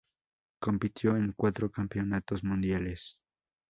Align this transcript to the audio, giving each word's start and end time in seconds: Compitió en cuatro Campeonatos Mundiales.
Compitió 0.59 1.15
en 1.15 1.31
cuatro 1.33 1.69
Campeonatos 1.69 2.43
Mundiales. 2.43 3.19